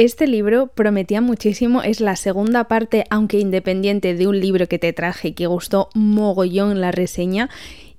Este 0.00 0.26
libro 0.26 0.68
prometía 0.68 1.20
muchísimo, 1.20 1.82
es 1.82 2.00
la 2.00 2.16
segunda 2.16 2.64
parte, 2.68 3.04
aunque 3.10 3.38
independiente, 3.38 4.14
de 4.14 4.26
un 4.26 4.40
libro 4.40 4.66
que 4.66 4.78
te 4.78 4.94
traje 4.94 5.28
y 5.28 5.32
que 5.32 5.46
gustó 5.46 5.90
mogollón 5.94 6.80
la 6.80 6.90
reseña. 6.90 7.50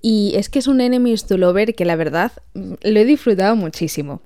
Y 0.02 0.34
es 0.36 0.50
que 0.50 0.58
es 0.58 0.66
un 0.66 0.82
Enemies 0.82 1.28
to 1.28 1.38
Lover 1.38 1.76
que 1.76 1.86
la 1.86 1.96
verdad 1.96 2.32
mm, 2.56 2.74
lo 2.82 3.00
he 3.00 3.06
disfrutado 3.06 3.56
muchísimo. 3.56 4.24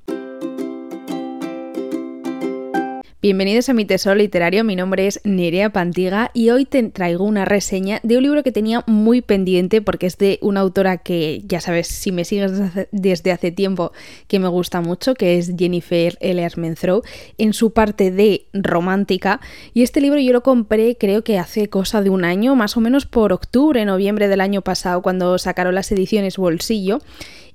Bienvenidos 3.26 3.70
a 3.70 3.74
mi 3.74 3.86
tesoro 3.86 4.14
literario, 4.14 4.64
mi 4.64 4.76
nombre 4.76 5.08
es 5.08 5.20
Nerea 5.24 5.72
Pantiga 5.72 6.30
y 6.36 6.52
hoy 6.52 6.66
te 6.66 6.84
traigo 6.84 7.24
una 7.24 7.44
reseña 7.44 8.00
de 8.04 8.18
un 8.18 8.22
libro 8.22 8.44
que 8.44 8.52
tenía 8.52 8.84
muy 8.86 9.22
pendiente 9.22 9.82
porque 9.82 10.06
es 10.06 10.20
de 10.20 10.38
una 10.44 10.60
autora 10.60 11.00
que 11.00 11.42
ya 11.44 11.60
sabes, 11.60 11.88
si 11.88 12.12
me 12.12 12.24
sigues 12.24 12.52
desde 12.92 13.32
hace 13.32 13.50
tiempo, 13.50 13.94
que 14.28 14.38
me 14.38 14.48
gusta 14.48 14.80
mucho, 14.82 15.16
que 15.16 15.40
es 15.40 15.54
Jennifer 15.58 16.16
L. 16.20 16.46
Armentrout, 16.46 17.04
en 17.40 17.54
su 17.54 17.74
parte 17.74 18.12
de 18.12 18.46
romántica. 18.54 19.42
Y 19.74 19.82
este 19.82 20.02
libro 20.02 20.20
yo 20.20 20.32
lo 20.32 20.44
compré 20.44 20.96
creo 20.96 21.24
que 21.24 21.40
hace 21.40 21.68
cosa 21.68 22.04
de 22.04 22.12
un 22.12 22.26
año, 22.26 22.56
más 22.56 22.78
o 22.78 22.80
menos 22.80 23.08
por 23.08 23.34
octubre, 23.34 23.86
noviembre 23.86 24.28
del 24.28 24.40
año 24.40 24.62
pasado, 24.62 25.02
cuando 25.02 25.40
sacaron 25.40 25.74
las 25.74 25.92
ediciones 25.92 26.38
Bolsillo. 26.38 27.00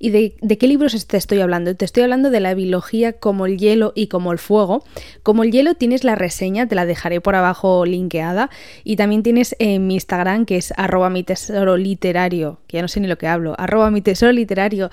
¿Y 0.03 0.09
de, 0.09 0.57
qué 0.57 0.67
libros 0.67 1.05
te 1.05 1.15
estoy 1.15 1.41
hablando? 1.41 1.75
Te 1.75 1.85
estoy 1.85 2.01
hablando 2.01 2.31
de 2.31 2.39
la 2.39 2.55
biología 2.55 3.13
como 3.13 3.45
el 3.45 3.59
hielo 3.59 3.93
y 3.93 4.07
como 4.07 4.31
el 4.31 4.39
fuego. 4.39 4.83
Como 5.21 5.43
el 5.43 5.51
hielo 5.51 5.60
tienes 5.75 6.03
la 6.03 6.15
reseña, 6.15 6.67
te 6.67 6.75
la 6.75 6.85
dejaré 6.85 7.21
por 7.21 7.35
abajo 7.35 7.85
linkeada. 7.85 8.49
Y 8.83 8.95
también 8.95 9.23
tienes 9.23 9.55
en 9.59 9.87
mi 9.87 9.95
Instagram, 9.95 10.45
que 10.45 10.57
es 10.57 10.73
arroba 10.77 11.09
mi 11.09 11.23
tesoro 11.23 11.77
literario, 11.77 12.59
que 12.67 12.77
ya 12.77 12.81
no 12.81 12.87
sé 12.87 12.99
ni 12.99 13.07
lo 13.07 13.17
que 13.17 13.27
hablo, 13.27 13.55
arroba 13.57 13.91
mi 13.91 14.01
tesoro 14.01 14.31
literario. 14.31 14.89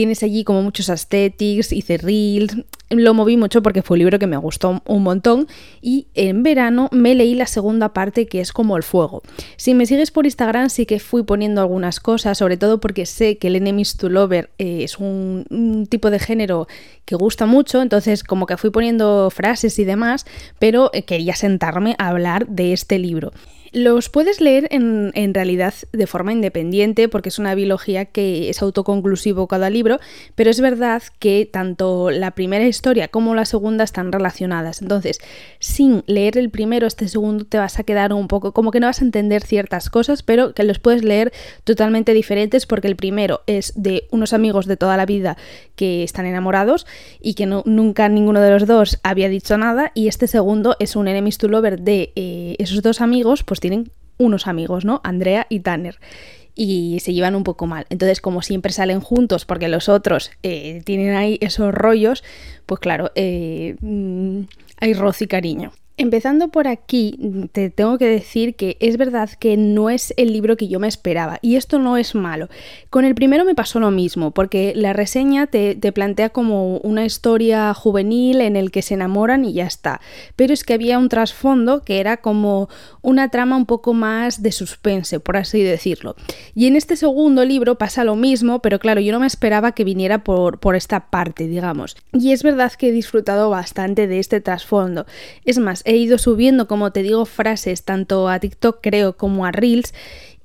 Tienes 0.00 0.22
allí 0.22 0.44
como 0.44 0.62
muchos 0.62 0.88
aesthetics, 0.88 1.72
hice 1.72 1.98
reels, 1.98 2.56
lo 2.88 3.12
moví 3.12 3.36
mucho 3.36 3.62
porque 3.62 3.82
fue 3.82 3.96
un 3.96 3.98
libro 3.98 4.18
que 4.18 4.26
me 4.26 4.38
gustó 4.38 4.80
un 4.86 5.02
montón 5.02 5.46
y 5.82 6.06
en 6.14 6.42
verano 6.42 6.88
me 6.90 7.14
leí 7.14 7.34
la 7.34 7.44
segunda 7.44 7.92
parte 7.92 8.24
que 8.24 8.40
es 8.40 8.50
como 8.50 8.78
el 8.78 8.82
fuego. 8.82 9.20
Si 9.58 9.74
me 9.74 9.84
sigues 9.84 10.10
por 10.10 10.24
Instagram 10.24 10.70
sí 10.70 10.86
que 10.86 11.00
fui 11.00 11.22
poniendo 11.22 11.60
algunas 11.60 12.00
cosas, 12.00 12.38
sobre 12.38 12.56
todo 12.56 12.80
porque 12.80 13.04
sé 13.04 13.36
que 13.36 13.48
el 13.48 13.56
Enemies 13.56 13.98
to 13.98 14.08
Lover 14.08 14.48
eh, 14.56 14.84
es 14.84 14.96
un, 14.98 15.86
tipo 15.90 16.10
de 16.10 16.18
género 16.18 16.66
que 17.04 17.14
gusta 17.14 17.44
mucho, 17.44 17.82
entonces 17.82 18.24
como 18.24 18.46
que 18.46 18.56
fui 18.56 18.70
poniendo 18.70 19.28
frases 19.28 19.78
y 19.78 19.84
demás, 19.84 20.24
pero 20.58 20.88
eh, 20.94 21.02
quería 21.02 21.34
sentarme 21.34 21.94
a 21.98 22.08
hablar 22.08 22.46
de 22.46 22.72
este 22.72 22.98
libro. 22.98 23.32
Los 23.72 24.08
puedes 24.08 24.40
leer 24.40 24.66
en, 24.70 25.12
realidad 25.32 25.74
de 25.92 26.06
forma 26.08 26.32
independiente 26.32 27.08
porque 27.08 27.28
es 27.28 27.38
una 27.38 27.54
biología 27.54 28.04
que 28.04 28.50
es 28.50 28.62
autoconclusivo 28.62 29.46
cada 29.46 29.70
libro, 29.70 30.00
pero 30.34 30.50
es 30.50 30.60
verdad 30.60 31.02
que 31.20 31.48
tanto 31.50 32.10
la 32.10 32.32
primera 32.32 32.66
historia 32.66 33.06
como 33.06 33.34
la 33.36 33.44
segunda 33.44 33.84
están 33.84 34.10
relacionadas. 34.10 34.82
Entonces, 34.82 35.20
sin 35.60 36.02
leer 36.06 36.36
el 36.36 36.50
primero, 36.50 36.88
este 36.88 37.06
segundo 37.06 37.44
te 37.44 37.58
vas 37.58 37.78
a 37.78 37.84
quedar 37.84 38.12
un 38.12 38.26
poco 38.26 38.52
como 38.52 38.72
que 38.72 38.80
no 38.80 38.88
vas 38.88 39.02
a 39.02 39.04
entender 39.04 39.42
ciertas 39.42 39.88
cosas, 39.88 40.24
pero 40.24 40.52
que 40.52 40.64
los 40.64 40.80
puedes 40.80 41.04
leer 41.04 41.32
totalmente 41.62 42.12
diferentes 42.12 42.66
porque 42.66 42.88
el 42.88 42.96
primero 42.96 43.42
es 43.46 43.72
de 43.76 44.08
unos 44.10 44.32
amigos 44.32 44.66
de 44.66 44.76
toda 44.76 44.96
la 44.96 45.06
vida 45.06 45.36
que 45.76 46.02
están 46.02 46.26
enamorados 46.26 46.86
y 47.20 47.34
que 47.34 47.46
no, 47.46 47.62
nunca 47.66 48.08
ninguno 48.08 48.40
de 48.40 48.50
los 48.50 48.66
dos 48.66 48.98
había 49.04 49.28
dicho 49.28 49.56
nada 49.58 49.92
y 49.94 50.08
este 50.08 50.26
segundo 50.26 50.74
es 50.80 50.96
un 50.96 51.06
enemies 51.06 51.38
to 51.38 51.46
lover 51.46 51.80
de 51.80 52.12
eh, 52.16 52.56
esos 52.58 52.82
dos 52.82 53.00
amigos, 53.00 53.44
pues 53.44 53.59
tienen 53.60 53.90
unos 54.18 54.46
amigos, 54.46 54.84
¿no? 54.84 55.00
Andrea 55.04 55.46
y 55.48 55.60
Tanner. 55.60 55.98
Y 56.54 56.98
se 57.00 57.14
llevan 57.14 57.34
un 57.34 57.44
poco 57.44 57.66
mal. 57.66 57.86
Entonces, 57.90 58.20
como 58.20 58.42
siempre 58.42 58.72
salen 58.72 59.00
juntos 59.00 59.44
porque 59.44 59.68
los 59.68 59.88
otros 59.88 60.30
eh, 60.42 60.82
tienen 60.84 61.14
ahí 61.14 61.38
esos 61.40 61.72
rollos, 61.72 62.22
pues 62.66 62.80
claro, 62.80 63.12
eh, 63.14 63.76
mm, 63.80 64.40
hay 64.80 64.94
roce 64.94 65.24
y 65.24 65.28
cariño. 65.28 65.72
Empezando 66.00 66.48
por 66.48 66.66
aquí, 66.66 67.18
te 67.52 67.68
tengo 67.68 67.98
que 67.98 68.06
decir 68.06 68.54
que 68.54 68.78
es 68.80 68.96
verdad 68.96 69.28
que 69.38 69.58
no 69.58 69.90
es 69.90 70.14
el 70.16 70.32
libro 70.32 70.56
que 70.56 70.66
yo 70.66 70.80
me 70.80 70.88
esperaba 70.88 71.38
y 71.42 71.56
esto 71.56 71.78
no 71.78 71.98
es 71.98 72.14
malo. 72.14 72.48
Con 72.88 73.04
el 73.04 73.14
primero 73.14 73.44
me 73.44 73.54
pasó 73.54 73.80
lo 73.80 73.90
mismo, 73.90 74.30
porque 74.30 74.72
la 74.74 74.94
reseña 74.94 75.46
te, 75.46 75.76
plantea 75.92 76.30
como 76.30 76.78
una 76.78 77.04
historia 77.04 77.74
juvenil 77.74 78.40
en 78.40 78.56
el 78.56 78.70
que 78.70 78.80
se 78.80 78.94
enamoran 78.94 79.44
y 79.44 79.52
ya 79.52 79.66
está. 79.66 80.00
Pero 80.36 80.54
es 80.54 80.64
que 80.64 80.72
había 80.72 80.98
un 80.98 81.10
trasfondo 81.10 81.82
que 81.82 82.00
era 82.00 82.16
como 82.16 82.70
una 83.02 83.28
trama 83.28 83.58
un 83.58 83.66
poco 83.66 83.92
más 83.92 84.42
de 84.42 84.52
suspense, 84.52 85.20
por 85.20 85.36
así 85.36 85.62
decirlo. 85.62 86.16
Y 86.54 86.66
en 86.66 86.76
este 86.76 86.96
segundo 86.96 87.44
libro 87.44 87.76
pasa 87.76 88.04
lo 88.04 88.16
mismo, 88.16 88.62
pero 88.62 88.78
claro, 88.78 89.02
yo 89.02 89.12
no 89.12 89.20
me 89.20 89.26
esperaba 89.26 89.72
que 89.72 89.84
viniera 89.84 90.24
por, 90.24 90.60
por 90.60 90.76
esta 90.76 91.10
parte, 91.10 91.46
digamos. 91.46 91.94
Y 92.14 92.32
es 92.32 92.42
verdad 92.42 92.72
que 92.72 92.88
he 92.88 92.92
disfrutado 92.92 93.50
bastante 93.50 94.06
de 94.06 94.18
este 94.18 94.40
trasfondo. 94.40 95.04
Es 95.44 95.58
más, 95.58 95.82
he 95.90 95.96
ido 95.96 96.18
subiendo, 96.18 96.68
como 96.68 96.92
te 96.92 97.02
digo, 97.02 97.26
frases 97.26 97.82
tanto 97.82 98.28
a 98.28 98.38
TikTok 98.38 98.78
creo 98.80 99.16
como 99.16 99.44
a 99.44 99.50
Reels 99.50 99.92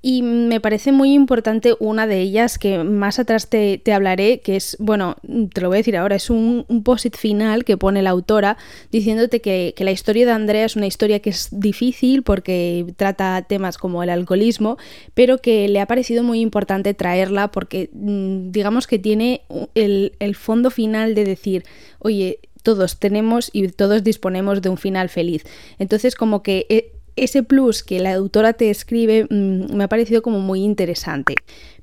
y 0.02 0.24
me 0.24 0.60
parece 0.60 0.92
muy 0.92 1.14
importante 1.14 1.76
una 1.80 2.08
de 2.08 2.20
ellas 2.20 2.58
que 2.58 2.84
más 2.84 3.20
atrás 3.20 3.48
te, 3.48 3.82
hablaré, 3.92 4.40
que 4.40 4.56
es, 4.56 4.76
bueno, 4.80 5.18
te 5.54 5.62
lo 5.62 5.68
voy 5.68 5.78
a 5.78 5.80
decir 5.80 5.98
ahora, 5.98 6.16
es 6.16 6.32
un, 6.32 6.66
un 6.68 6.84
post 6.84 7.16
final 7.16 7.64
que 7.64 7.78
pone 7.78 8.02
la 8.02 8.12
autora 8.12 8.58
diciéndote 8.92 9.40
que, 9.42 9.74
que, 9.76 9.84
la 9.84 9.92
historia 9.92 10.26
de 10.26 10.32
Andrea 10.32 10.66
es 10.66 10.76
una 10.76 10.88
historia 10.88 11.22
que 11.22 11.32
es 11.32 11.50
difícil 11.52 12.24
porque 12.24 12.94
trata 12.98 13.46
temas 13.48 13.78
como 13.78 14.02
el 14.02 14.10
alcoholismo, 14.10 14.78
pero 15.14 15.40
que 15.40 15.68
le 15.68 15.80
ha 15.80 15.88
parecido 15.88 16.24
muy 16.24 16.40
importante 16.40 16.96
traerla 16.96 17.50
porque 17.50 17.90
mm, 17.94 18.52
digamos 18.52 18.86
que 18.86 18.98
tiene 18.98 19.42
el, 19.76 20.14
el 20.20 20.36
fondo 20.36 20.70
final 20.72 21.14
de 21.14 21.26
decir, 21.26 21.64
oye, 22.00 22.40
todos 22.66 23.00
tenemos 23.00 23.50
y 23.54 23.70
todos 23.70 24.04
disponemos 24.04 24.62
de 24.62 24.68
un 24.68 24.78
final 24.78 25.08
feliz. 25.08 25.46
Entonces, 25.80 26.16
como 26.16 26.44
que 26.44 26.66
e, 26.68 26.92
ese 27.16 27.44
plus 27.44 27.84
que 27.84 28.00
la 28.00 28.14
autora 28.14 28.54
te 28.54 28.70
escribe 28.70 29.26
mm, 29.30 29.74
me 29.74 29.86
ha 29.86 29.88
parecido 29.88 30.22
como 30.22 30.40
muy 30.40 30.64
interesante. 30.64 31.36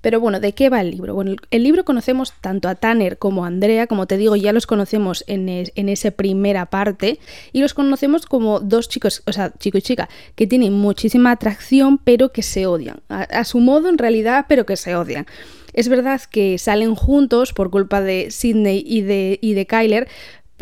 Pero 0.02 0.20
bueno, 0.20 0.40
¿de 0.40 0.52
qué 0.52 0.68
va 0.68 0.80
el 0.80 0.90
libro? 0.90 1.14
Bueno, 1.14 1.36
el 1.50 1.62
libro 1.62 1.84
conocemos 1.84 2.34
tanto 2.40 2.68
a 2.68 2.74
Tanner 2.74 3.18
como 3.18 3.44
a 3.44 3.46
Andrea, 3.46 3.86
como 3.86 4.06
te 4.06 4.16
digo, 4.16 4.34
ya 4.34 4.52
los 4.52 4.66
conocemos 4.66 5.24
en, 5.28 5.48
esa 5.48 6.10
primera 6.10 6.66
parte, 6.66 7.20
y 7.52 7.60
los 7.60 7.72
conocemos 7.72 8.26
como 8.26 8.58
dos 8.58 8.88
chicos, 8.88 9.22
o 9.26 9.32
sea, 9.32 9.52
chico 9.58 9.78
y 9.78 9.82
chica, 9.82 10.08
que 10.34 10.48
tienen 10.48 10.72
muchísima 10.72 11.30
atracción, 11.30 11.98
pero 11.98 12.32
que 12.32 12.42
se 12.42 12.66
odian. 12.66 13.00
A, 13.08 13.44
su 13.44 13.60
modo, 13.60 13.88
en 13.88 13.96
realidad, 13.96 14.46
pero 14.48 14.66
que 14.66 14.76
se 14.76 14.96
odian. 14.96 15.26
Es 15.72 15.88
verdad 15.88 16.20
que 16.30 16.58
salen 16.58 16.96
juntos 16.96 17.52
por 17.52 17.70
culpa 17.70 18.02
de 18.02 18.32
Sidney 18.32 18.82
y 18.84 19.02
de, 19.02 19.38
y 19.40 19.54
de 19.54 19.66
Kyler, 19.66 20.08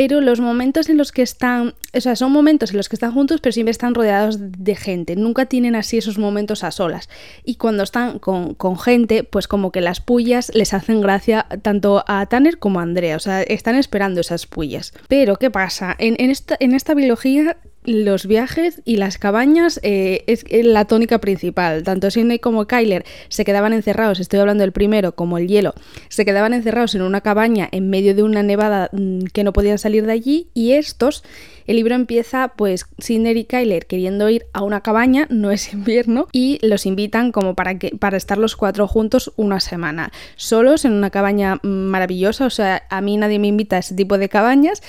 pero 0.01 0.23
los 0.23 0.41
momentos 0.41 0.89
en 0.89 0.97
los 0.97 1.13
que 1.13 1.21
están, 1.21 1.75
o 1.93 2.01
sea, 2.01 2.17
son 2.17 2.33
momentos 2.33 2.71
en 2.71 2.79
los 2.79 2.89
que 2.89 2.97
están 2.97 3.13
juntos, 3.13 3.43
pero 3.43 3.53
siempre 3.53 3.71
están 3.71 3.95
rodeados 3.95 4.39
de 4.41 4.75
gente, 4.75 5.15
nunca 5.15 5.45
tienen 5.45 5.77
así 5.77 5.99
esos 5.99 6.17
momentos 6.17 6.65
a 6.65 6.71
solas. 6.71 7.11
Y 7.45 7.57
cuando 7.57 7.83
están 7.83 8.19
con, 8.19 8.79
gente, 8.79 9.25
pues 9.25 9.47
como 9.47 9.71
que 9.71 9.83
las 9.83 10.01
pullas 10.01 10.53
les 10.55 10.73
hacen 10.73 11.03
gracia 11.03 11.45
tanto 11.61 12.03
a 12.07 12.25
Tanner 12.25 12.59
como 12.59 12.81
a 12.81 12.85
Andrea, 12.85 13.15
o 13.15 13.19
sea, 13.19 13.43
están 13.43 13.75
esperando 13.75 14.23
esas 14.23 14.47
pullas. 14.47 14.95
Pero, 15.07 15.37
¿qué 15.37 15.51
pasa? 15.51 15.95
En, 15.99 16.31
esta, 16.31 16.57
en 16.61 16.73
esta 16.73 16.95
biología 16.95 17.59
los 17.85 18.27
viajes 18.27 18.83
y 18.85 18.97
las 18.97 19.19
cabañas 19.19 19.81
eh, 19.83 20.25
es 20.27 20.45
la 20.51 20.85
tónica 20.85 21.19
principal. 21.19 21.83
Tanto 21.83 22.11
Sidney 22.11 22.39
como 22.39 22.67
Kyler 22.67 23.05
se 23.29 23.45
quedaban 23.45 23.73
encerrados, 23.73 24.21
estoy 24.21 24.41
hablando 24.41 24.63
del 24.63 24.73
primero, 24.73 25.15
como 25.15 25.39
el 25.39 25.49
hielo, 25.49 25.75
se 26.09 26.25
quedaban 26.25 26.53
encerrados 26.53 26.95
en 26.95 27.03
una 27.03 27.21
cabaña 27.21 27.69
en 27.73 27.89
medio 27.91 28.15
de 28.15 28.23
una 28.23 28.43
nevada 28.43 28.91
mm, 28.93 29.25
que 29.33 29.45
no 29.45 29.53
podían 29.53 29.79
salir 29.79 30.07
de 30.07 30.13
allí 30.13 30.49
y 30.55 30.73
estos 30.73 31.25
el 31.71 31.77
libro 31.77 31.95
empieza 31.95 32.49
pues 32.57 32.87
Sidney 32.99 33.39
y 33.39 33.45
Kyler 33.45 33.87
queriendo 33.87 34.29
ir 34.29 34.47
a 34.53 34.63
una 34.63 34.81
cabaña, 34.81 35.29
no 35.31 35.53
es 35.53 35.73
invierno, 35.73 36.27
y 36.33 36.59
los 36.67 36.85
invitan 36.85 37.31
como 37.31 37.55
para, 37.55 37.79
que, 37.79 37.91
para 37.91 38.17
estar 38.17 38.39
los 38.39 38.57
cuatro 38.57 38.89
juntos 38.89 39.33
una 39.37 39.61
semana, 39.61 40.11
solos 40.35 40.85
en 40.85 40.93
una 40.95 41.11
cabaña 41.11 41.61
maravillosa, 41.63 42.47
o 42.47 42.51
sea, 42.51 42.83
a 42.91 43.01
mí 43.01 43.17
nadie 43.17 43.39
me 43.39 43.47
invita 43.47 43.77
a 43.77 43.79
ese 43.79 43.95
tipo 43.95 44.19
de 44.19 44.29
cabañas 44.29 44.83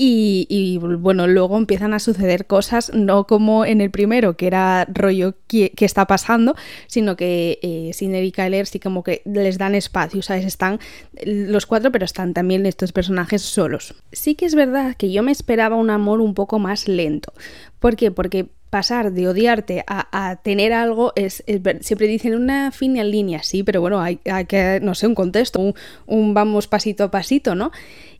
y, 0.00 0.78
bueno, 0.78 1.26
luego 1.26 1.58
empiezan 1.58 1.92
a 1.92 1.98
suceder 1.98 2.46
cosas, 2.46 2.92
no 2.94 3.26
como 3.26 3.64
en 3.64 3.80
el 3.80 3.90
primero, 3.90 4.36
que 4.36 4.46
era 4.46 4.84
rollo 4.84 5.34
que, 5.48 5.72
está 5.80 6.06
pasando, 6.06 6.54
sino 6.86 7.16
que 7.16 7.58
eh, 7.62 7.90
y 7.98 8.32
Kyler 8.32 8.66
sí 8.68 8.78
como 8.78 9.02
que 9.02 9.22
les 9.24 9.58
dan 9.58 9.74
espacio, 9.74 10.22
¿sabes? 10.22 10.44
Están 10.44 10.78
los 11.24 11.66
cuatro, 11.66 11.90
pero 11.90 12.04
están 12.04 12.32
también 12.32 12.64
estos 12.64 12.92
personajes 12.92 13.42
solos. 13.42 13.96
Sí 14.12 14.36
que 14.36 14.46
es 14.46 14.54
verdad 14.54 14.94
que 14.94 15.10
yo 15.10 15.24
me 15.24 15.32
esperaba 15.32 15.74
un 15.74 15.90
amor 15.90 16.20
un 16.20 16.32
poco 16.32 16.60
más 16.60 16.86
lento. 16.86 17.32
¿Por 17.80 17.96
qué? 17.96 18.12
Porque 18.12 18.46
pasar 18.70 19.12
de 19.12 19.28
odiarte 19.28 19.84
a, 19.86 20.36
tener 20.42 20.72
algo 20.72 21.12
es, 21.16 21.42
siempre 21.80 22.06
dicen 22.06 22.34
una 22.34 22.70
fina 22.70 23.02
línea, 23.02 23.42
sí, 23.42 23.62
pero 23.62 23.80
bueno, 23.80 24.00
hay, 24.00 24.18
que, 24.46 24.78
no 24.82 24.94
sé, 24.94 25.06
un 25.06 25.14
contexto, 25.14 25.74
un, 26.06 26.34
vamos 26.34 26.68
pasito 26.68 27.04
a 27.04 27.10
pasito, 27.10 27.54
¿no? 27.54 27.72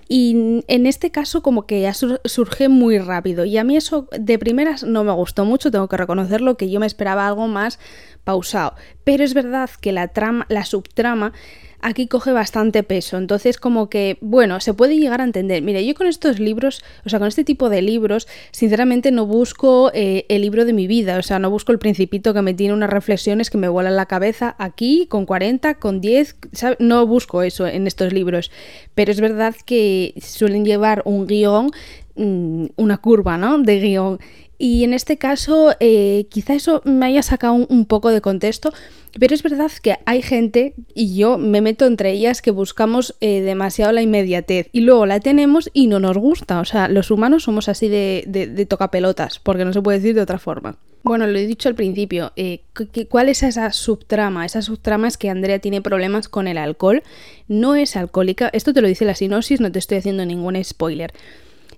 Y 0.08 0.64
en 0.69 0.87
este 0.87 1.10
caso 1.10 1.43
como 1.43 1.66
que 1.66 1.90
surge 2.25 2.69
muy 2.70 2.99
rápido 2.99 3.44
y 3.44 3.58
a 3.58 3.64
mí 3.64 3.76
eso 3.76 4.08
de 4.19 4.38
primeras 4.38 4.82
no 4.82 5.05
me 5.05 5.12
gustó 5.12 5.44
mucho, 5.44 5.70
tengo 5.70 5.87
que 5.88 5.99
reconocerlo, 5.99 6.56
que 6.56 6.70
yo 6.70 6.81
me 6.81 6.87
esperaba 6.87 7.26
algo 7.26 7.46
más 7.46 7.78
pausado. 8.25 8.75
Pero 9.05 9.22
es 9.22 9.34
verdad 9.34 9.69
que 9.81 9.93
la 9.93 10.08
trama, 10.08 10.46
la 10.49 10.64
subtrama 10.64 11.34
aquí 11.80 12.06
coge 12.06 12.32
bastante 12.32 12.82
peso. 12.82 13.16
Entonces, 13.16 13.58
como 13.58 13.88
que, 13.88 14.19
bueno, 14.20 14.60
se 14.60 14.75
puede 14.75 14.96
llegar 14.96 15.20
a 15.20 15.25
entender. 15.25 15.62
Mire, 15.62 15.84
yo 15.86 15.94
con 15.94 16.06
estos 16.06 16.38
libros, 16.40 16.82
o 17.04 17.08
sea, 17.08 17.19
con 17.19 17.28
este 17.28 17.44
tipo 17.44 17.69
de 17.69 17.82
libros, 17.82 18.26
sinceramente 18.50 19.10
no 19.10 19.26
busco 19.26 19.90
eh, 19.94 20.26
el 20.28 20.42
libro 20.42 20.64
de 20.64 20.72
mi 20.72 20.86
vida, 20.86 21.19
o 21.19 21.22
sea, 21.22 21.38
no 21.38 21.50
busco 21.50 21.72
el 21.72 21.78
principito 21.78 22.34
que 22.34 22.42
me 22.42 22.54
tiene 22.54 22.75
unas 22.75 22.90
reflexiones 22.90 23.50
que 23.50 23.58
me 23.58 23.69
vuelan 23.69 23.96
la 23.96 24.06
cabeza 24.06 24.56
aquí, 24.58 25.06
con 25.08 25.26
40, 25.26 25.75
con 25.75 26.00
10, 26.00 26.36
no 26.78 27.06
busco 27.06 27.42
eso 27.42 27.66
en 27.66 27.86
estos 27.86 28.12
libros. 28.12 28.50
Pero 28.94 29.12
es 29.12 29.20
verdad 29.20 29.54
que 29.64 30.14
suelen 30.20 30.64
llevar 30.64 31.02
un 31.04 31.26
guion, 31.26 31.70
mm, 32.16 32.66
una 32.76 32.98
curva, 32.98 33.38
¿no? 33.38 33.58
De 33.58 33.81
guion. 33.81 34.19
Y 34.58 34.82
en 34.82 34.93
este 34.93 35.19
caso, 35.19 35.75
eh, 35.78 36.26
quizá 36.31 36.55
eso 36.55 36.82
me 36.84 37.06
haya 37.06 37.22
sacado 37.22 37.55
un, 37.55 37.87
poco 37.87 38.10
de 38.10 38.20
contexto, 38.20 38.72
pero 39.19 39.32
es 39.32 39.44
verdad 39.44 39.70
que 39.81 39.96
hay 40.05 40.20
gente, 40.20 40.75
y 40.94 41.16
yo 41.16 41.38
me 41.38 41.60
meto 41.60 41.87
entre 41.87 42.10
ellas, 42.10 42.43
que 42.43 42.50
buscamos 42.50 43.14
eh, 43.20 43.40
demasiado 43.40 43.93
la 43.93 44.02
inmediatez 44.02 44.69
y 44.72 44.81
luego 44.81 45.06
la 45.06 45.20
tenemos 45.20 45.70
y 45.72 45.87
no 45.87 46.00
nos 46.00 46.19
gusta. 46.19 46.58
O 46.58 46.64
sea, 46.64 46.88
los 46.88 47.12
humanos 47.12 47.44
somos 47.44 47.69
así 47.69 47.88
de, 47.88 48.25
de, 48.26 48.66
tocapelotas, 48.66 49.38
porque 49.38 49.64
no 49.64 49.72
se 49.72 49.81
puede 49.81 50.00
decir 50.00 50.16
de 50.16 50.22
otra 50.22 50.40
forma. 50.40 50.76
Bueno, 51.05 51.28
lo 51.28 51.38
he 51.38 51.46
dicho 51.46 51.69
al 51.69 51.76
principio, 51.76 52.32
eh, 52.34 52.62
¿cuál 53.08 53.28
es 53.28 53.44
esa 53.44 53.70
subtrama? 53.70 54.44
Esa 54.44 54.62
subtrama 54.62 55.06
es 55.06 55.16
que 55.16 55.31
Andrea 55.31 55.60
tiene 55.60 55.81
problemas 55.81 56.28
con 56.28 56.49
el 56.49 56.58
alcohol, 56.58 57.05
no 57.46 57.76
es 57.76 57.94
alcohólica, 57.96 58.50
esto 58.52 58.75
te 58.75 58.82
lo 58.82 58.88
dice 58.88 59.05
la 59.05 59.14
sinopsis, 59.14 59.60
no 59.60 59.70
te 59.70 59.78
estoy 59.78 59.99
haciendo 59.99 60.26
ningún 60.26 60.62
spoiler. 60.64 61.14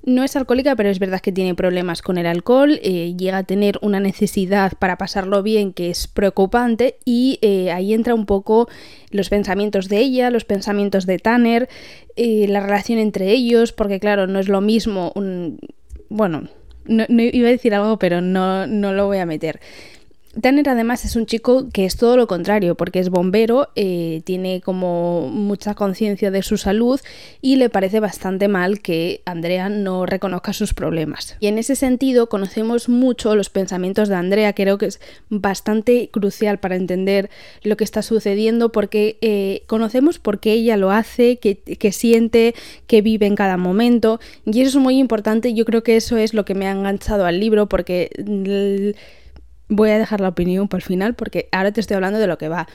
No 0.03 0.25
es 0.25 0.35
alcohólica, 0.35 0.77
pero 0.77 0.89
es 0.89 0.99
verdad 0.99 1.21
que 1.21 1.31
tiene 1.31 1.55
problemas 1.55 2.01
con 2.01 2.17
el 2.17 2.25
alcohol, 2.25 2.81
eh, 2.83 3.15
llega 3.19 3.39
a 3.39 3.43
tener 3.43 3.79
una 3.83 4.01
necesidad 4.01 4.73
para 4.79 4.97
pasarlo 4.97 5.43
bien 5.43 5.75
que 5.75 5.91
es 5.91 6.09
preocupante 6.09 6.97
y 7.05 7.39
eh, 7.43 7.71
ahí 7.71 7.93
entra 7.93 8.15
un 8.15 8.25
poco 8.25 8.69
los 9.11 9.29
pensamientos 9.29 9.89
de 9.89 9.99
ella, 9.99 10.31
los 10.31 10.47
pensamientos 10.47 11.05
de 11.05 11.19
Tanner, 11.19 11.69
eh, 12.17 12.47
la 12.49 12.61
relación 12.61 12.99
entre 12.99 13.31
ellos, 13.31 13.73
porque 13.73 14.01
claro, 14.01 14.27
no 14.27 14.39
es 14.39 14.49
lo 14.49 14.63
mismo 14.63 15.13
un... 15.15 15.59
Bueno, 16.09 16.49
no, 16.87 17.05
iba 17.09 17.49
a 17.49 17.53
decir 17.53 17.75
algo, 17.75 17.99
pero 17.99 18.23
no, 18.23 18.67
no 18.67 18.95
lo 18.95 19.07
voy 19.07 19.19
a 19.19 19.27
meter. 19.27 19.61
Tanner 20.41 20.69
además 20.69 21.05
es 21.05 21.17
un 21.17 21.27
chico 21.27 21.69
que 21.73 21.85
es 21.85 21.97
todo 21.97 22.17
lo 22.17 22.29
contrario, 22.29 22.77
porque 22.77 23.01
es 23.01 23.09
bombero, 23.09 23.69
eh, 23.75 24.23
tiene 24.25 24.61
como 24.61 25.29
mucha 25.29 25.75
conciencia 25.75 26.31
de 26.31 26.43
su 26.43 26.57
salud 26.57 27.01
y 27.41 27.57
le 27.57 27.69
parece 27.69 27.99
bastante 27.99 28.47
mal 28.47 28.81
que 28.81 29.23
Andrea 29.25 29.69
no 29.69 30.07
reconozca 30.07 30.53
sus 30.53 30.73
problemas. 30.73 31.37
Y 31.41 31.49
en 31.49 31.59
ese 31.59 31.75
sentido 31.75 32.29
conocemos 32.29 32.89
mucho 32.89 33.35
los 33.35 33.51
pensamientos 33.51 34.09
de 34.09 34.15
Andrea, 34.15 34.53
creo 34.53 34.79
que 34.79 34.87
es 34.87 35.01
bastante 35.31 36.11
crucial 36.13 36.61
para 36.61 36.77
entender 36.77 37.29
lo 37.65 37.77
que 37.77 37.85
está 37.85 38.03
sucediendo, 38.03 38.71
porque 38.71 39.19
eh, 39.23 39.65
conocemos 39.67 40.21
por 40.21 40.39
qué 40.39 40.53
ella 40.53 40.77
lo 40.77 40.93
hace, 40.93 41.39
qué, 41.39 41.93
siente, 41.93 42.55
qué 42.87 43.03
vive 43.03 43.27
en 43.27 43.35
cada 43.35 43.57
momento, 43.57 44.21
y 44.47 44.61
eso 44.61 44.79
es 44.79 44.83
muy 44.83 44.99
importante, 44.99 45.55
yo 45.55 45.65
creo 45.65 45.83
que 45.83 45.97
eso 45.97 46.17
es 46.19 46.35
lo 46.35 46.45
que 46.45 46.55
me 46.55 46.69
ha 46.69 46.71
enganchado 46.71 47.27
al 47.27 47.41
libro, 47.41 47.69
porque 47.69 48.95
voy 49.71 49.91
a 49.91 49.99
dejar 49.99 50.21
la 50.21 50.29
opinión 50.29 50.69
para 50.69 50.81
el 50.81 50.85
final 50.85 51.15
porque 51.15 51.49
ahora 51.53 51.73
te 51.73 51.81
estoy 51.81 51.95
hablando 51.95 52.19
de 52.19 52.27
lo 52.27 52.37
que 52.37 52.49
va. 52.51 52.67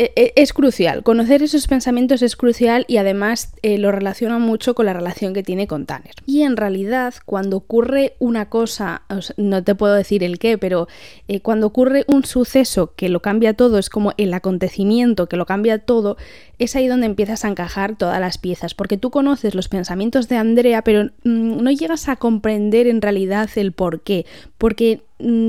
E, 0.00 0.12
e, 0.16 0.32
es 0.36 0.54
crucial, 0.54 1.02
conocer 1.02 1.42
esos 1.42 1.66
pensamientos 1.66 2.22
es 2.22 2.34
crucial 2.34 2.86
y 2.88 2.96
además 2.96 3.52
eh, 3.60 3.76
lo 3.76 3.92
relaciona 3.92 4.38
mucho 4.38 4.74
con 4.74 4.86
la 4.86 4.94
relación 4.94 5.34
que 5.34 5.42
tiene 5.42 5.66
con 5.66 5.84
Tanner. 5.84 6.14
Y 6.24 6.40
en 6.40 6.56
realidad 6.56 7.12
cuando 7.26 7.58
ocurre 7.58 8.14
una 8.18 8.48
cosa, 8.48 9.02
no 9.36 9.62
te 9.62 9.74
puedo 9.74 9.92
decir 9.92 10.24
el 10.24 10.38
qué, 10.38 10.56
pero 10.56 10.88
eh, 11.28 11.40
cuando 11.40 11.66
ocurre 11.66 12.06
un 12.08 12.24
suceso 12.24 12.94
que 12.96 13.10
lo 13.10 13.20
cambia 13.20 13.52
todo, 13.52 13.76
es 13.76 13.90
como 13.90 14.14
el 14.16 14.32
acontecimiento 14.32 15.28
que 15.28 15.36
lo 15.36 15.44
cambia 15.44 15.80
todo, 15.80 16.16
es 16.58 16.76
ahí 16.76 16.86
donde 16.86 17.04
empiezas 17.04 17.44
a 17.44 17.48
encajar 17.48 17.98
todas 17.98 18.20
las 18.20 18.38
piezas, 18.38 18.72
porque 18.72 18.96
tú 18.96 19.10
conoces 19.10 19.54
los 19.54 19.68
pensamientos 19.68 20.28
de 20.28 20.36
Andrea, 20.36 20.80
pero 20.82 21.10
mm, 21.24 21.62
no 21.62 21.70
llegas 21.72 22.08
a 22.08 22.16
comprender 22.16 22.86
en 22.86 23.02
realidad 23.02 23.50
el 23.56 23.72
por 23.72 24.00
qué, 24.00 24.24
porque 24.56 25.02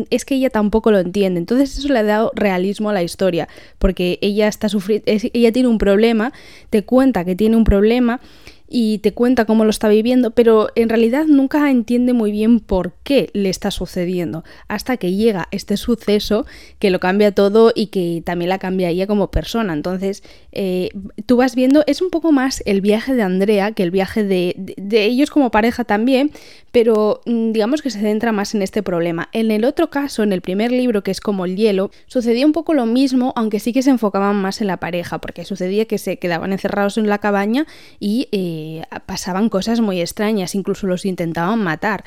es 0.09 0.25
que 0.25 0.35
ella 0.35 0.50
tampoco 0.50 0.91
lo 0.91 1.00
entiende. 1.00 1.39
Entonces 1.39 1.77
eso 1.77 1.88
le 1.89 2.00
ha 2.00 2.03
dado 2.03 2.31
realismo 2.35 2.89
a 2.89 2.94
la 2.94 3.03
historia, 3.03 3.47
porque 3.77 4.19
ella 4.21 4.47
está 4.47 4.69
sufriendo, 4.69 5.06
ella 5.07 5.51
tiene 5.51 5.69
un 5.69 5.77
problema, 5.77 6.33
te 6.69 6.83
cuenta 6.83 7.25
que 7.25 7.35
tiene 7.35 7.56
un 7.56 7.63
problema 7.63 8.19
y 8.73 9.00
te 9.00 9.13
cuenta 9.13 9.44
cómo 9.44 9.65
lo 9.65 9.69
está 9.69 9.89
viviendo, 9.89 10.31
pero 10.31 10.69
en 10.75 10.88
realidad 10.88 11.25
nunca 11.27 11.69
entiende 11.69 12.13
muy 12.13 12.31
bien 12.31 12.62
por 12.62 12.94
qué 13.03 13.29
le 13.33 13.50
está 13.50 13.69
sucediendo, 13.69 14.45
hasta 14.69 14.95
que 14.95 15.13
llega 15.13 15.50
este 15.51 15.75
suceso 15.75 16.45
que 16.79 16.89
lo 16.89 17.01
cambia 17.01 17.33
todo 17.33 17.73
y 17.75 17.88
que 17.88 18.23
también 18.25 18.47
la 18.47 18.59
cambia 18.59 18.89
ella 18.89 19.07
como 19.07 19.29
persona. 19.29 19.73
Entonces, 19.73 20.23
eh, 20.53 20.89
tú 21.25 21.35
vas 21.35 21.53
viendo, 21.53 21.83
es 21.85 22.01
un 22.01 22.09
poco 22.09 22.31
más 22.31 22.63
el 22.65 22.79
viaje 22.79 23.13
de 23.13 23.23
Andrea 23.23 23.73
que 23.73 23.83
el 23.83 23.91
viaje 23.91 24.23
de, 24.23 24.56
de 24.57 25.03
ellos 25.03 25.29
como 25.29 25.51
pareja 25.51 25.83
también, 25.83 26.31
pero 26.71 27.19
mm, 27.25 27.51
digamos 27.51 27.81
que 27.81 27.89
se 27.89 28.00
centra 28.00 28.31
más 28.31 28.56
en 28.56 28.62
este 28.62 28.83
problema. 28.83 29.27
En 29.33 29.51
el 29.51 29.65
otro 29.65 29.89
caso, 29.89 30.24
en 30.24 30.31
el 30.31 30.39
primer 30.39 30.71
libro, 30.71 31.03
que 31.03 31.12
es 31.12 31.19
como 31.19 31.44
el 31.44 31.57
hielo, 31.57 31.91
sucedía 32.06 32.45
un 32.45 32.53
poco 32.53 32.74
lo 32.74 32.85
mismo, 32.85 33.33
aunque 33.35 33.59
sí 33.59 33.74
que 33.74 33.81
se 33.81 33.89
enfocaban 33.89 34.38
más 34.38 34.62
en 34.62 34.67
la 34.67 34.77
pareja, 34.77 35.19
porque 35.19 35.44
sucedía 35.44 35.85
que 35.85 35.97
se 35.97 36.17
quedaban 36.19 36.53
encerrados 36.53 36.97
en 36.97 37.09
la 37.09 37.17
cabaña 37.17 37.67
y... 38.00 38.29
Eh, 38.31 38.61
pasaban 39.06 39.50
cosas 39.50 39.81
muy 39.81 40.02
extrañas, 40.02 40.56
incluso 40.56 40.88
los 40.88 41.06
intentaban 41.06 41.63
matar. 41.63 42.04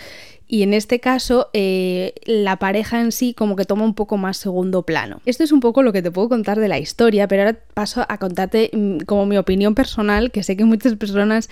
Y 0.46 0.62
en 0.62 0.74
este 0.74 1.00
caso, 1.00 1.48
eh, 1.54 2.14
la 2.26 2.58
pareja 2.58 3.00
en 3.00 3.12
sí 3.12 3.32
como 3.32 3.56
que 3.56 3.64
toma 3.64 3.84
un 3.84 3.94
poco 3.94 4.18
más 4.18 4.36
segundo 4.36 4.82
plano. 4.82 5.20
Esto 5.24 5.42
es 5.42 5.52
un 5.52 5.60
poco 5.60 5.82
lo 5.82 5.92
que 5.92 6.02
te 6.02 6.10
puedo 6.10 6.28
contar 6.28 6.60
de 6.60 6.68
la 6.68 6.78
historia, 6.78 7.26
pero 7.28 7.42
ahora 7.42 7.58
paso 7.72 8.04
a 8.08 8.18
contarte 8.18 8.70
mm, 8.72 8.98
como 9.00 9.24
mi 9.24 9.38
opinión 9.38 9.74
personal, 9.74 10.30
que 10.30 10.42
sé 10.42 10.56
que 10.56 10.64
muchas 10.64 10.96
personas 10.96 11.48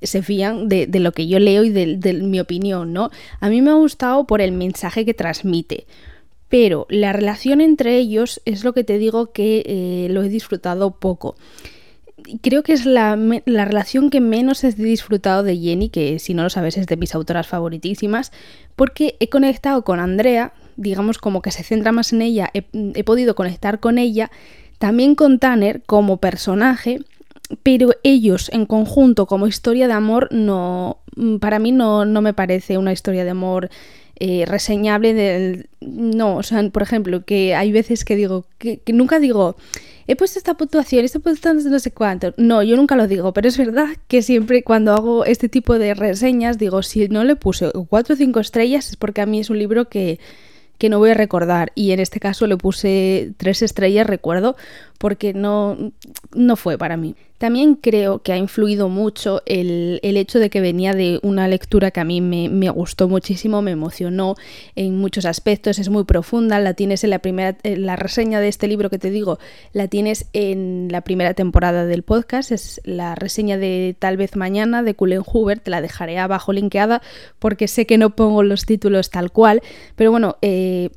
se 0.00 0.22
fían 0.22 0.68
de, 0.68 0.88
lo 0.92 1.12
que 1.12 1.28
yo 1.28 1.38
leo 1.38 1.64
y 1.64 1.70
de, 1.70 2.14
mi 2.14 2.40
opinión, 2.40 2.94
¿no? 2.94 3.10
A 3.40 3.50
mí 3.50 3.60
me 3.60 3.70
ha 3.70 3.74
gustado 3.74 4.26
por 4.26 4.40
el 4.40 4.52
mensaje 4.52 5.04
que 5.04 5.14
transmite. 5.14 5.86
Pero 6.48 6.86
la 6.88 7.12
relación 7.12 7.60
entre 7.60 7.96
ellos 7.98 8.40
es 8.44 8.64
lo 8.64 8.72
que 8.72 8.82
te 8.82 8.98
digo 8.98 9.32
que 9.32 9.62
eh, 9.66 10.08
lo 10.10 10.22
he 10.22 10.28
disfrutado 10.28 10.90
poco 10.90 11.36
creo 12.42 12.62
que 12.62 12.72
es 12.72 12.86
la, 12.86 13.16
relación 13.46 14.10
que 14.10 14.20
menos 14.20 14.64
he 14.64 14.72
disfrutado 14.72 15.42
de 15.42 15.56
Jenny, 15.56 15.88
que 15.88 16.18
si 16.18 16.34
no 16.34 16.42
lo 16.42 16.50
sabes 16.50 16.76
es 16.76 16.86
de 16.86 16.96
mis 16.96 17.14
autoras 17.14 17.46
favoritísimas, 17.46 18.32
porque 18.76 19.16
he 19.20 19.28
conectado 19.28 19.82
con 19.82 20.00
Andrea, 20.00 20.52
digamos 20.76 21.18
como 21.18 21.42
que 21.42 21.50
se 21.50 21.62
centra 21.62 21.92
más 21.92 22.12
en 22.12 22.22
ella, 22.22 22.50
he, 22.54 23.04
podido 23.04 23.34
conectar 23.34 23.80
con 23.80 23.98
ella, 23.98 24.30
también 24.78 25.14
con 25.14 25.38
Tanner 25.38 25.82
como 25.82 26.18
personaje, 26.18 27.00
pero 27.62 27.90
ellos 28.02 28.50
en 28.52 28.66
conjunto 28.66 29.26
como 29.26 29.46
historia 29.46 29.86
de 29.86 29.92
amor 29.92 30.28
no, 30.30 30.98
para 31.40 31.58
mí 31.58 31.72
no, 31.72 32.04
no 32.04 32.22
me 32.22 32.32
parece 32.32 32.78
una 32.78 32.92
historia 32.92 33.24
de 33.24 33.30
amor 33.30 33.70
eh, 34.18 34.44
reseñable 34.46 35.14
del... 35.14 35.68
No, 35.80 36.36
o 36.36 36.42
sea, 36.42 36.68
por 36.70 36.82
ejemplo, 36.82 37.24
que 37.24 37.54
hay 37.54 37.72
veces 37.72 38.04
que 38.04 38.16
digo, 38.16 38.44
que 38.58 38.80
nunca 38.92 39.18
digo, 39.18 39.56
he 40.10 40.16
puesto 40.16 40.40
esta 40.40 40.54
puntuación, 40.54 41.04
esta 41.04 41.20
puntuación 41.20 41.70
no 41.70 41.78
sé 41.78 41.92
cuánto. 41.92 42.34
No, 42.36 42.64
yo 42.64 42.76
nunca 42.76 42.96
lo 42.96 43.06
digo, 43.06 43.32
pero 43.32 43.46
es 43.46 43.56
verdad 43.56 43.86
que 44.08 44.22
siempre 44.22 44.64
cuando 44.64 44.92
hago 44.92 45.24
este 45.24 45.48
tipo 45.48 45.78
de 45.78 45.94
reseñas 45.94 46.58
digo, 46.58 46.82
si 46.82 47.06
no 47.06 47.22
le 47.22 47.36
puse 47.36 47.70
4 47.70 48.14
o 48.14 48.16
5 48.16 48.40
estrellas 48.40 48.88
es 48.88 48.96
porque 48.96 49.20
a 49.20 49.26
mí 49.26 49.38
es 49.38 49.50
un 49.50 49.58
libro 49.60 49.88
que, 49.88 50.18
que 50.78 50.88
no 50.88 50.98
voy 50.98 51.10
a 51.10 51.14
recordar 51.14 51.70
y 51.76 51.92
en 51.92 52.00
este 52.00 52.18
caso 52.18 52.48
le 52.48 52.56
puse 52.56 53.34
3 53.36 53.62
estrellas, 53.62 54.04
recuerdo, 54.04 54.56
porque 55.00 55.32
no, 55.32 55.78
no 56.34 56.56
fue 56.56 56.76
para 56.76 56.98
mí. 56.98 57.16
También 57.38 57.76
creo 57.76 58.18
que 58.18 58.34
ha 58.34 58.36
influido 58.36 58.90
mucho 58.90 59.40
el, 59.46 59.98
hecho 60.02 60.38
de 60.38 60.50
que 60.50 60.60
venía 60.60 60.92
de 60.92 61.18
una 61.22 61.48
lectura 61.48 61.90
que 61.90 62.00
a 62.00 62.04
mí 62.04 62.20
me, 62.20 62.68
gustó 62.68 63.08
muchísimo, 63.08 63.62
me 63.62 63.70
emocionó 63.70 64.34
en 64.76 64.98
muchos 64.98 65.24
aspectos, 65.24 65.78
es 65.78 65.88
muy 65.88 66.04
profunda, 66.04 66.58
la 66.58 66.74
tienes 66.74 67.02
en 67.02 67.08
la 67.08 67.20
primera, 67.20 67.56
la 67.64 67.96
reseña 67.96 68.40
de 68.40 68.48
este 68.48 68.68
libro 68.68 68.90
que 68.90 68.98
te 68.98 69.08
digo, 69.08 69.38
la 69.72 69.88
tienes 69.88 70.26
en 70.34 70.88
la 70.90 71.00
primera 71.00 71.32
temporada 71.32 71.86
del 71.86 72.02
podcast, 72.02 72.52
es 72.52 72.82
la 72.84 73.14
reseña 73.14 73.56
de 73.56 73.96
Tal 73.98 74.18
vez 74.18 74.36
mañana 74.36 74.82
de 74.82 74.94
Cullen 74.94 75.22
Hoover, 75.24 75.60
te 75.60 75.70
la 75.70 75.80
dejaré 75.80 76.18
abajo 76.18 76.52
linkeada 76.52 77.00
porque 77.38 77.68
sé 77.68 77.86
que 77.86 77.96
no 77.96 78.10
pongo 78.10 78.42
los 78.42 78.66
títulos 78.66 79.08
tal 79.08 79.32
cual, 79.32 79.62
pero 79.96 80.10
bueno, 80.10 80.36
eh, 80.42 80.90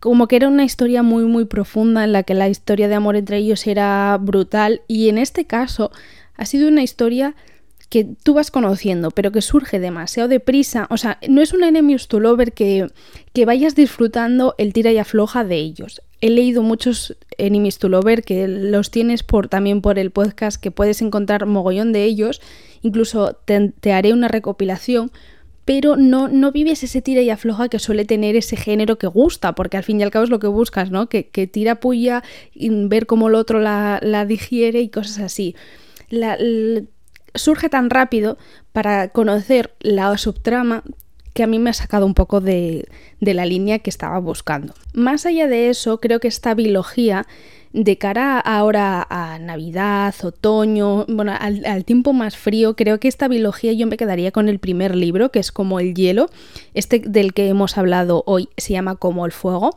como 0.00 0.28
que 0.28 0.36
era 0.36 0.48
una 0.48 0.64
historia 0.64 1.02
muy 1.02 1.24
muy 1.24 1.44
profunda 1.44 2.04
en 2.04 2.12
la 2.12 2.22
que 2.22 2.34
la 2.34 2.48
historia 2.48 2.88
de 2.88 2.94
amor 2.94 3.16
entre 3.16 3.38
ellos 3.38 3.66
era 3.66 4.16
brutal 4.20 4.82
y 4.88 5.08
en 5.08 5.18
este 5.18 5.46
caso 5.46 5.90
ha 6.36 6.44
sido 6.44 6.68
una 6.68 6.82
historia 6.82 7.34
que 7.90 8.06
tú 8.22 8.34
vas 8.34 8.52
conociendo, 8.52 9.10
pero 9.10 9.32
que 9.32 9.42
surge 9.42 9.80
demasiado 9.80 10.28
deprisa. 10.28 10.86
O 10.90 10.96
sea, 10.96 11.18
no 11.28 11.42
es 11.42 11.52
un 11.52 11.64
enemies 11.64 12.06
to 12.06 12.20
lover 12.20 12.52
que, 12.52 12.86
que 13.32 13.44
vayas 13.44 13.74
disfrutando 13.74 14.54
el 14.58 14.72
tira 14.72 14.92
y 14.92 14.98
afloja 14.98 15.42
de 15.44 15.56
ellos. 15.56 16.00
He 16.20 16.30
leído 16.30 16.62
muchos 16.62 17.16
enemies 17.36 17.78
to 17.78 17.88
lover 17.88 18.22
que 18.22 18.46
los 18.46 18.92
tienes 18.92 19.24
por, 19.24 19.48
también 19.48 19.82
por 19.82 19.98
el 19.98 20.12
podcast, 20.12 20.62
que 20.62 20.70
puedes 20.70 21.02
encontrar 21.02 21.46
mogollón 21.46 21.92
de 21.92 22.04
ellos. 22.04 22.40
Incluso 22.82 23.36
te 23.44 23.92
haré 23.92 24.12
una 24.12 24.28
recopilación 24.28 25.10
pero 25.70 25.96
no, 25.96 26.26
no 26.26 26.50
vives 26.50 26.82
ese 26.82 27.00
tira 27.00 27.22
y 27.22 27.30
afloja 27.30 27.68
que 27.68 27.78
suele 27.78 28.04
tener 28.04 28.34
ese 28.34 28.56
género 28.56 28.98
que 28.98 29.06
gusta, 29.06 29.54
porque 29.54 29.76
al 29.76 29.84
fin 29.84 30.00
y 30.00 30.02
al 30.02 30.10
cabo 30.10 30.24
es 30.24 30.28
lo 30.28 30.40
que 30.40 30.48
buscas, 30.48 30.90
¿no? 30.90 31.08
Que, 31.08 31.22
tira 31.46 31.76
puya, 31.76 32.24
y 32.52 32.70
ver 32.88 33.06
cómo 33.06 33.28
el 33.28 33.36
otro 33.36 33.60
la, 33.60 34.24
digiere 34.26 34.80
y 34.80 34.88
cosas 34.88 35.20
así. 35.20 35.54
surge 37.36 37.68
tan 37.68 37.88
rápido 37.88 38.36
para 38.72 39.10
conocer 39.10 39.72
la 39.78 40.18
subtrama 40.18 40.82
que 41.32 41.42
a 41.42 41.46
mí 41.46 41.58
me 41.58 41.70
ha 41.70 41.74
sacado 41.74 42.06
un 42.06 42.14
poco 42.14 42.40
de, 42.40 42.86
de 43.20 43.34
la 43.34 43.46
línea 43.46 43.78
que 43.78 43.90
estaba 43.90 44.18
buscando. 44.18 44.74
Más 44.92 45.26
allá 45.26 45.46
de 45.46 45.70
eso, 45.70 46.00
creo 46.00 46.20
que 46.20 46.28
esta 46.28 46.54
biología 46.54 47.26
de 47.72 47.98
cara 47.98 48.40
ahora 48.40 49.06
a 49.08 49.38
Navidad, 49.38 50.14
otoño, 50.22 51.06
bueno, 51.06 51.32
al, 51.38 51.84
tiempo 51.84 52.12
más 52.12 52.36
frío, 52.36 52.74
creo 52.74 52.98
que 52.98 53.08
esta 53.08 53.28
biología 53.28 53.72
yo 53.72 53.86
me 53.86 53.96
quedaría 53.96 54.32
con 54.32 54.48
el 54.48 54.58
primer 54.58 54.96
libro, 54.96 55.30
que 55.30 55.38
es 55.38 55.52
como 55.52 55.78
el 55.78 55.94
hielo. 55.94 56.30
Este 56.74 56.98
del 56.98 57.32
que 57.32 57.48
hemos 57.48 57.78
hablado 57.78 58.24
hoy 58.26 58.48
se 58.56 58.72
llama 58.72 58.96
como 58.96 59.24
el 59.24 59.32
fuego. 59.32 59.76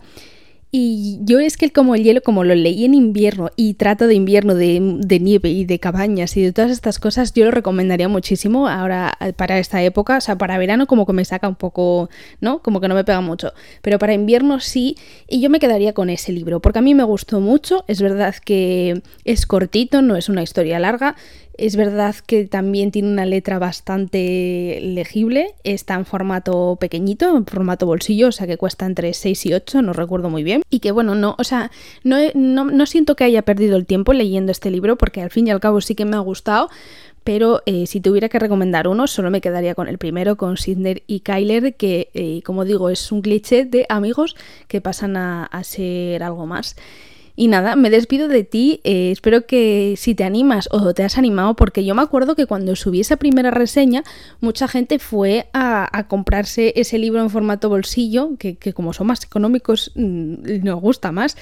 Y 0.76 1.20
yo 1.22 1.40
es 1.40 1.56
que 1.56 1.70
como 1.70 1.94
el 1.94 2.04
hielo, 2.04 2.24
como 2.24 2.44
lo 2.44 2.56
leí 2.56 2.84
en 2.84 2.96
invierno 2.96 3.52
y 3.56 3.76
trato 3.76 4.08
de 4.08 4.16
invierno, 4.16 4.56
de, 4.56 4.80
nieve 5.22 5.52
y 5.52 5.66
de 5.66 5.78
cabañas 5.78 6.36
y 6.36 6.42
de 6.42 6.52
todas 6.52 6.72
estas 6.72 6.98
cosas, 6.98 7.32
yo 7.32 7.46
lo 7.46 7.52
recomendaría 7.52 8.08
muchísimo 8.08 8.68
ahora 8.68 9.14
eh, 9.20 9.34
para 9.34 9.60
esta 9.60 9.84
época. 9.84 10.18
O 10.18 10.22
sea, 10.22 10.36
para 10.36 10.58
verano 10.58 10.88
como 10.88 11.06
que 11.06 11.14
me 11.14 11.26
saca 11.26 11.48
un 11.48 11.54
poco, 11.54 12.10
¿no? 12.42 12.64
Como 12.64 12.82
que 12.82 12.88
no 12.88 12.96
me 12.96 13.04
pega 13.04 13.22
mucho. 13.22 13.54
Pero 13.84 14.00
para 14.00 14.16
invierno 14.16 14.60
sí. 14.60 14.98
Y 15.30 15.42
yo 15.42 15.52
me 15.52 15.60
quedaría 15.60 15.94
con 15.94 16.10
ese 16.10 16.32
libro, 16.32 16.60
porque 16.60 16.80
a 16.80 16.82
mí 16.82 16.96
me 16.96 17.04
gustó 17.04 17.40
mucho. 17.40 17.86
Es 17.88 18.02
verdad 18.02 18.34
que 18.44 19.04
es 19.26 19.46
cortito, 19.46 20.02
no 20.02 20.16
es 20.16 20.28
una 20.28 20.42
historia 20.42 20.80
larga. 20.80 21.16
Es 21.56 21.76
verdad 21.76 22.16
que 22.26 22.46
también 22.46 22.92
tiene 22.92 23.10
una 23.10 23.28
letra 23.28 23.60
bastante 23.60 24.80
legible, 24.82 25.54
está 25.64 25.94
en 25.94 26.06
formato 26.06 26.78
pequeñito, 26.80 27.38
en 27.38 27.46
formato 27.46 27.86
bolsillo, 27.86 28.30
o 28.30 28.32
sea 28.32 28.48
que 28.48 28.58
cuesta 28.58 28.88
entre 28.88 29.14
6 29.14 29.46
y 29.46 29.54
8, 29.54 29.84
no 29.84 29.94
recuerdo 29.94 30.32
muy 30.32 30.44
bien. 30.44 30.64
Y 30.72 30.80
que 30.80 30.92
bueno, 30.92 31.14
no, 31.14 31.36
o 31.38 31.44
sea, 31.44 31.70
no, 32.04 32.18
no, 32.34 32.86
siento 32.88 33.16
que 33.16 33.26
haya 33.26 33.44
perdido 33.44 33.78
el 33.78 33.86
tiempo 33.86 34.14
leyendo 34.14 34.52
este 34.52 34.72
libro, 34.72 34.98
porque 34.98 35.22
al 35.22 35.30
fin 35.30 35.48
y 35.48 35.52
al 35.52 35.60
cabo 35.60 35.80
sí 35.80 35.94
que 35.94 36.06
me 36.06 36.16
ha 36.16 36.20
gustado, 36.20 36.70
pero 37.24 37.62
eh, 37.68 37.86
si 37.86 38.02
tuviera 38.02 38.30
que 38.30 38.40
recomendar 38.40 38.88
uno, 38.88 39.06
solo 39.06 39.30
me 39.30 39.40
quedaría 39.40 39.76
con 39.76 39.88
el 39.88 40.00
primero, 40.00 40.38
con 40.38 40.58
Sidney 40.58 41.04
y 41.06 41.20
Kyler, 41.20 41.76
que 41.76 42.10
eh, 42.16 42.42
como 42.44 42.66
digo, 42.66 42.90
es 42.90 43.12
un 43.12 43.22
cliché 43.22 43.66
de 43.66 43.86
amigos 43.90 44.36
que 44.68 44.82
pasan 44.82 45.18
a, 45.18 45.46
a 45.46 45.64
ser 45.64 46.24
algo 46.24 46.48
más. 46.48 46.76
Y 47.36 47.48
nada, 47.48 47.76
me 47.76 47.90
despido 47.90 48.28
de 48.28 48.44
ti. 48.44 48.80
Eh, 48.84 49.12
espero 49.12 49.48
que 49.48 49.96
si 49.98 50.14
te 50.14 50.24
animas 50.24 50.70
o 50.72 50.94
te 50.94 51.04
has 51.04 51.18
animado, 51.18 51.56
porque 51.56 51.84
yo 51.84 51.96
me 51.96 52.04
acuerdo 52.04 52.36
que 52.36 52.46
cuando 52.46 52.76
subí 52.76 53.02
esa 53.02 53.18
primera 53.18 53.50
reseña, 53.50 54.04
mucha 54.40 54.68
gente 54.68 55.00
fue 55.00 55.48
a, 55.54 56.06
comprarse 56.08 56.74
ese 56.76 57.00
libro 57.00 57.22
en 57.22 57.30
formato 57.30 57.70
bolsillo, 57.70 58.32
que, 58.38 58.56
como 58.74 58.94
son 58.94 59.08
más 59.08 59.24
económicos, 59.24 59.92
mm, 59.96 60.64
nos 60.64 60.80
gusta 60.80 61.12
más. 61.12 61.36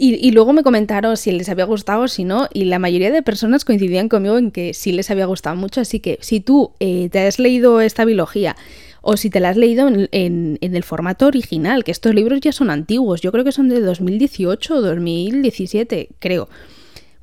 Y, 0.00 0.30
luego 0.30 0.52
me 0.52 0.62
comentaron 0.62 1.16
si 1.16 1.32
les 1.32 1.48
había 1.48 1.64
gustado 1.64 2.02
o 2.02 2.08
si 2.08 2.22
no, 2.22 2.48
y 2.54 2.66
la 2.66 2.78
mayoría 2.78 3.10
de 3.10 3.20
personas 3.20 3.64
coincidían 3.64 4.08
conmigo 4.08 4.38
en 4.38 4.52
que 4.52 4.72
sí 4.72 4.92
les 4.92 5.10
había 5.10 5.26
gustado 5.26 5.56
mucho. 5.56 5.80
Así 5.80 5.98
que 5.98 6.18
si 6.20 6.38
tú 6.38 6.70
eh, 6.78 7.08
te 7.10 7.26
has 7.26 7.40
leído 7.40 7.80
esta 7.80 8.04
biología, 8.04 8.54
o 9.00 9.16
si 9.16 9.30
te 9.30 9.40
la 9.40 9.50
has 9.50 9.56
leído 9.56 9.88
en, 9.88 10.58
el 10.60 10.84
formato 10.84 11.26
original, 11.26 11.84
que 11.84 11.90
estos 11.90 12.14
libros 12.14 12.40
ya 12.40 12.52
son 12.52 12.70
antiguos, 12.70 13.20
yo 13.20 13.32
creo 13.32 13.44
que 13.44 13.52
son 13.52 13.68
de 13.68 13.80
2018 13.80 14.74
o 14.74 14.80
2017, 14.80 16.10
creo. 16.18 16.48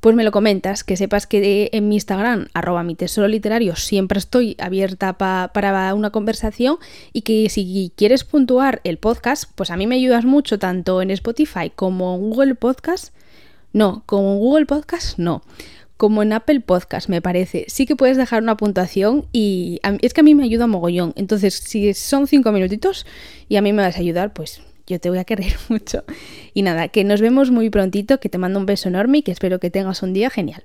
Pues 0.00 0.14
me 0.14 0.24
lo 0.24 0.30
comentas, 0.30 0.84
que 0.84 0.96
sepas 0.96 1.26
que 1.26 1.70
en 1.72 1.88
mi 1.88 1.96
Instagram, 1.96 2.48
arroba 2.54 2.82
mi 2.82 2.94
tesoro 2.94 3.26
literario, 3.28 3.74
siempre 3.76 4.18
estoy 4.18 4.54
abierta 4.58 5.18
para 5.18 5.94
una 5.94 6.10
conversación 6.10 6.76
y 7.12 7.22
que 7.22 7.48
si 7.48 7.92
quieres 7.96 8.22
puntuar 8.22 8.80
el 8.84 8.98
podcast, 8.98 9.50
pues 9.54 9.70
a 9.70 9.76
mí 9.76 9.86
me 9.86 9.96
ayudas 9.96 10.24
mucho 10.24 10.58
tanto 10.58 11.02
en 11.02 11.10
Spotify 11.10 11.72
como 11.74 12.14
en 12.14 12.20
Google 12.20 12.54
Podcast. 12.54 13.14
No, 13.72 14.04
como 14.06 14.34
en 14.34 14.38
Google 14.38 14.66
Podcast, 14.66 15.18
no 15.18 15.42
como 15.96 16.22
en 16.22 16.32
Apple 16.32 16.60
Podcast, 16.60 17.08
me 17.08 17.22
parece. 17.22 17.64
Sí 17.68 17.86
que 17.86 17.96
puedes 17.96 18.16
dejar 18.16 18.42
una 18.42 18.56
puntuación 18.56 19.26
y 19.32 19.80
es 20.02 20.14
que 20.14 20.20
a 20.20 20.24
mí 20.24 20.34
me 20.34 20.44
ayuda 20.44 20.66
mogollón. 20.66 21.12
Entonces, 21.16 21.54
si 21.54 21.94
son 21.94 22.26
cinco 22.26 22.52
minutitos 22.52 23.06
y 23.48 23.56
a 23.56 23.62
mí 23.62 23.72
me 23.72 23.82
vas 23.82 23.96
a 23.96 24.00
ayudar, 24.00 24.32
pues 24.32 24.62
yo 24.86 25.00
te 25.00 25.10
voy 25.10 25.18
a 25.18 25.24
querer 25.24 25.54
mucho. 25.68 26.04
Y 26.54 26.62
nada, 26.62 26.88
que 26.88 27.04
nos 27.04 27.20
vemos 27.20 27.50
muy 27.50 27.70
prontito, 27.70 28.20
que 28.20 28.28
te 28.28 28.38
mando 28.38 28.58
un 28.58 28.66
beso 28.66 28.88
enorme 28.88 29.18
y 29.18 29.22
que 29.22 29.32
espero 29.32 29.58
que 29.58 29.70
tengas 29.70 30.02
un 30.02 30.12
día 30.12 30.30
genial. 30.30 30.64